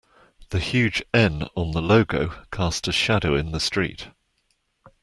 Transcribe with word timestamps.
The 0.49 0.57
huge 0.57 1.03
N 1.13 1.43
on 1.55 1.73
the 1.73 1.79
logo 1.83 2.33
cast 2.51 2.87
a 2.87 2.91
shadow 2.91 3.35
in 3.35 3.51
the 3.51 3.59
street. 3.59 4.07